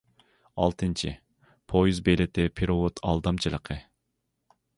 [0.61, 1.11] ئالتىنچى،
[1.73, 3.79] پويىز بېلىتى پېرېۋوت ئالدامچىلىقى.